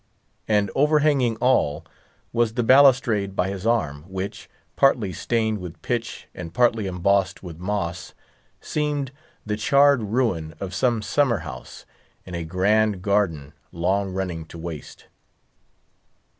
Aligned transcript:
And 0.47 0.71
overhanging 0.73 1.35
all 1.37 1.85
was 2.33 2.55
the 2.55 2.63
balustrade 2.63 3.35
by 3.35 3.49
his 3.49 3.67
arm, 3.67 4.03
which, 4.07 4.49
partly 4.75 5.13
stained 5.13 5.59
with 5.59 5.79
pitch 5.83 6.27
and 6.33 6.55
partly 6.55 6.87
embossed 6.87 7.43
with 7.43 7.59
moss, 7.59 8.15
seemed 8.61 9.11
the 9.45 9.57
charred 9.57 10.01
ruin 10.01 10.55
of 10.59 10.73
some 10.73 11.03
summer 11.03 11.37
house 11.45 11.85
in 12.25 12.33
a 12.33 12.43
grand 12.43 13.03
garden 13.03 13.53
long 13.71 14.11
running 14.11 14.45
to 14.45 14.57
waste. 14.57 15.05